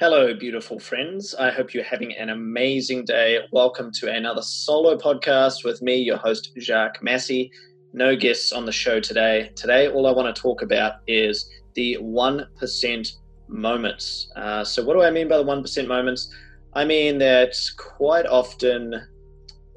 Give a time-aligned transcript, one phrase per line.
[0.00, 1.34] Hello, beautiful friends.
[1.34, 3.40] I hope you're having an amazing day.
[3.50, 7.50] Welcome to another solo podcast with me, your host, Jacques Massey.
[7.92, 9.50] No guests on the show today.
[9.56, 13.12] Today, all I want to talk about is the 1%
[13.48, 14.30] moments.
[14.36, 16.32] Uh, so, what do I mean by the 1% moments?
[16.74, 18.94] I mean that quite often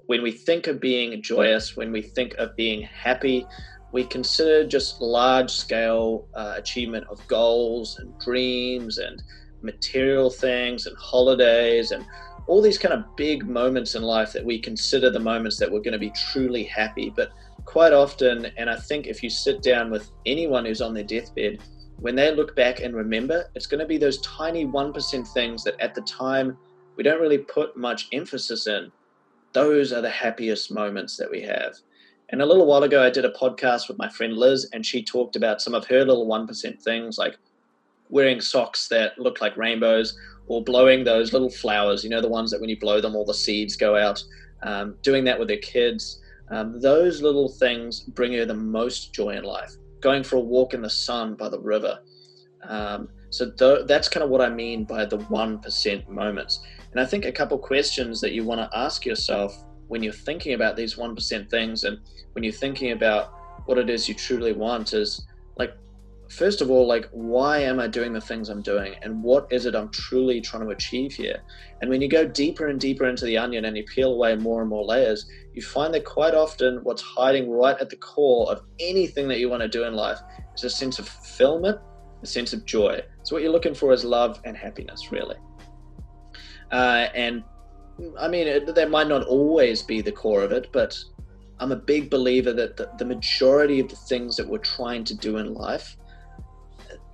[0.05, 3.47] when we think of being joyous, when we think of being happy,
[3.91, 9.19] we consider just large scale uh, achievement of goals and dreams and
[9.63, 12.05] material things and holidays and
[12.47, 15.79] all these kind of big moments in life that we consider the moments that we're
[15.79, 17.11] going to be truly happy.
[17.15, 17.31] But
[17.65, 21.61] quite often, and I think if you sit down with anyone who's on their deathbed,
[21.97, 25.79] when they look back and remember, it's going to be those tiny 1% things that
[25.79, 26.57] at the time
[26.97, 28.91] we don't really put much emphasis in.
[29.53, 31.75] Those are the happiest moments that we have.
[32.29, 35.03] And a little while ago, I did a podcast with my friend Liz, and she
[35.03, 37.37] talked about some of her little 1% things like
[38.11, 42.51] wearing socks that look like rainbows or blowing those little flowers, you know, the ones
[42.51, 44.23] that when you blow them, all the seeds go out,
[44.63, 46.21] um, doing that with their kids.
[46.49, 49.71] Um, those little things bring her the most joy in life.
[50.01, 51.99] Going for a walk in the sun by the river.
[52.63, 56.59] Um, so th- that's kind of what I mean by the 1% moments.
[56.91, 60.53] And I think a couple questions that you want to ask yourself when you're thinking
[60.53, 61.97] about these 1% things and
[62.33, 63.33] when you're thinking about
[63.65, 65.25] what it is you truly want is
[65.57, 65.73] like,
[66.31, 68.95] first of all, like, why am I doing the things I'm doing?
[69.01, 71.41] And what is it I'm truly trying to achieve here?
[71.81, 74.61] And when you go deeper and deeper into the onion and you peel away more
[74.61, 78.61] and more layers, you find that quite often what's hiding right at the core of
[78.79, 80.19] anything that you want to do in life
[80.55, 81.79] is a sense of fulfillment,
[82.23, 83.01] a sense of joy.
[83.23, 85.37] So, what you're looking for is love and happiness, really.
[86.71, 87.43] Uh, and
[88.17, 90.97] I mean, it, that might not always be the core of it, but
[91.59, 95.15] I'm a big believer that the, the majority of the things that we're trying to
[95.15, 95.97] do in life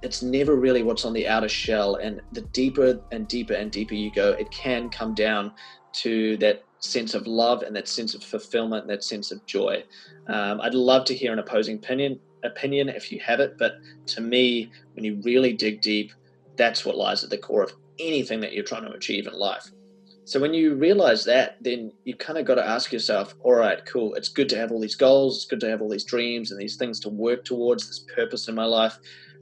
[0.02, 1.96] it's never really what's on the outer shell.
[1.96, 5.54] And the deeper and deeper and deeper you go, it can come down
[5.94, 9.84] to that sense of love and that sense of fulfillment and that sense of joy.
[10.28, 13.74] Um, I'd love to hear an opposing opinion opinion if you have it, but
[14.06, 16.12] to me, when you really dig deep,
[16.56, 19.72] that's what lies at the core of anything that you're trying to achieve in life.
[20.24, 23.84] So when you realize that, then you kind of got to ask yourself, all right,
[23.86, 24.14] cool.
[24.16, 25.38] It's good to have all these goals.
[25.38, 28.50] It's good to have all these dreams and these things to work towards, this purpose
[28.50, 29.00] in my life.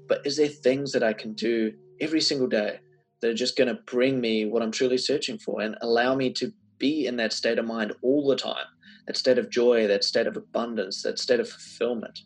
[0.08, 2.80] But is there things that I can do every single day
[3.22, 6.32] that are just going to bring me what I'm truly searching for and allow me
[6.34, 8.66] to be in that state of mind all the time?
[9.08, 12.20] That state of joy, that state of abundance, that state of fulfillment.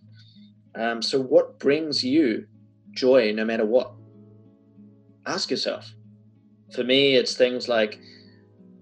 [0.75, 2.45] Um, so, what brings you
[2.91, 3.91] joy no matter what?
[5.25, 5.93] Ask yourself.
[6.73, 7.99] For me, it's things like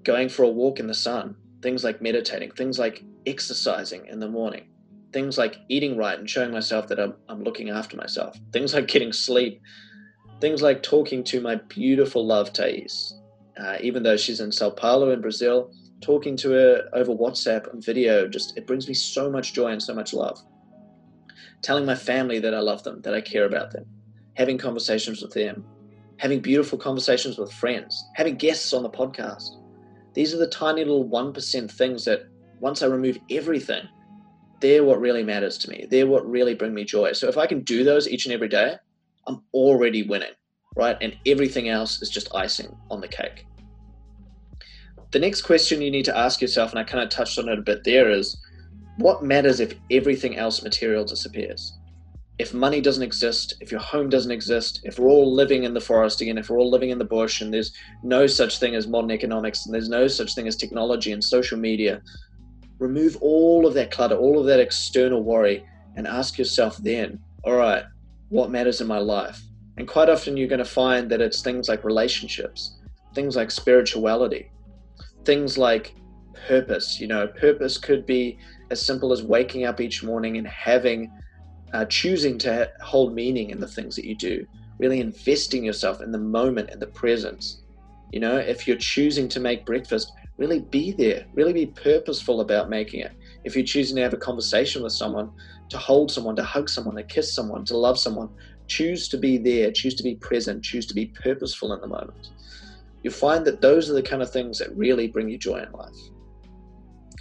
[0.04, 4.30] going for a walk in the sun, things like meditating, things like exercising in the
[4.30, 4.68] morning,
[5.14, 8.88] things like eating right and showing myself that I'm, I'm looking after myself, things like
[8.88, 9.62] getting sleep,
[10.42, 13.14] things like talking to my beautiful love, Thais.
[13.60, 17.84] Uh, even though she's in Sao Paulo in Brazil, talking to her over WhatsApp and
[17.84, 20.40] video, just it brings me so much joy and so much love.
[21.64, 23.86] Telling my family that I love them, that I care about them,
[24.36, 25.66] having conversations with them,
[26.18, 29.50] having beautiful conversations with friends, having guests on the podcast.
[30.14, 32.22] These are the tiny little 1% things that
[32.60, 33.88] once I remove everything,
[34.60, 35.88] they're what really matters to me.
[35.90, 37.14] They're what really bring me joy.
[37.14, 38.76] So if I can do those each and every day,
[39.28, 40.34] I'm already winning,
[40.76, 40.98] right?
[41.02, 43.46] And everything else is just icing on the cake.
[45.12, 47.60] The next question you need to ask yourself, and I kind of touched on it
[47.60, 48.38] a bit there, is
[48.98, 51.78] what matters if everything else material disappears?
[52.40, 55.82] If money doesn't exist, if your home doesn't exist, if we're all living in the
[55.82, 58.88] forest again, if we're all living in the bush and there's no such thing as
[58.88, 62.02] modern economics and there's no such thing as technology and social media,
[62.80, 65.66] remove all of that clutter, all of that external worry,
[65.96, 67.84] and ask yourself then, all right,
[68.30, 69.42] what matters in my life?
[69.78, 72.76] And quite often you're going to find that it's things like relationships,
[73.14, 74.52] things like spirituality,
[75.24, 75.96] things like
[76.48, 77.00] purpose.
[77.00, 78.40] You know, purpose could be
[78.70, 81.12] as simple as waking up each morning and having,
[81.74, 84.46] uh, choosing to hold meaning in the things that you do,
[84.80, 87.62] really investing yourself in the moment and the presence.
[88.12, 92.70] You know, if you're choosing to make breakfast, really be there, really be purposeful about
[92.70, 93.12] making it.
[93.44, 95.32] If you're choosing to have a conversation with someone,
[95.70, 98.30] to hold someone, to hug someone, to kiss someone, to love someone,
[98.68, 102.30] choose to be there, choose to be present, choose to be purposeful in the moment.
[103.04, 105.72] You'll find that those are the kind of things that really bring you joy in
[105.72, 105.96] life.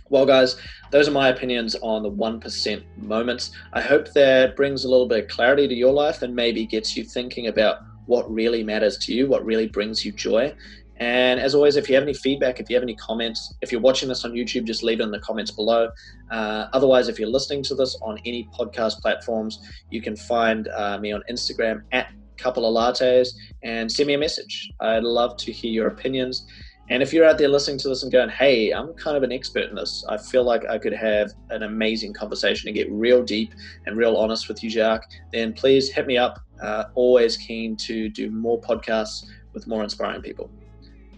[0.09, 0.57] Well, guys,
[0.93, 3.51] those are my opinions on the 1% moments.
[3.73, 6.97] I hope that brings a little bit of clarity to your life and maybe gets
[6.97, 10.55] you thinking about what really matters to you, what really brings you joy.
[10.99, 13.81] And as always, if you have any feedback, if you have any comments, if you're
[13.81, 15.91] watching this on YouTube, just leave it in the comments below.
[16.31, 19.61] Uh, otherwise, if you're listening to this on any podcast platforms,
[19.91, 24.19] you can find uh, me on Instagram at couple of lattes, and send me a
[24.19, 24.71] message.
[24.81, 26.47] I'd love to hear your opinions.
[26.89, 29.33] And if you're out there listening to this and going, hey, I'm kind of an
[29.33, 33.25] expert in this, I feel like I could have an amazing conversation and get real
[33.25, 33.53] deep
[33.87, 36.39] and real honest with you, Jacques, then please hit me up.
[36.63, 40.49] Uh, always keen to do more podcasts with more inspiring people.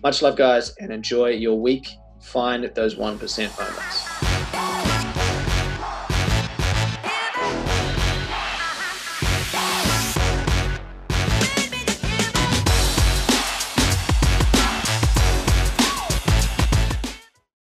[0.03, 1.89] Much love, guys, and enjoy your week.
[2.21, 4.08] Find those 1% moments.